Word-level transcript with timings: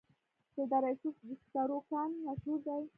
د 0.55 0.57
دره 0.71 0.91
صوف 1.01 1.15
د 1.27 1.29
سکرو 1.41 1.77
کان 1.89 2.09
مشهور 2.25 2.59
دی 2.67 2.83